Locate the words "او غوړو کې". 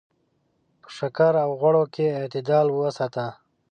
1.43-2.05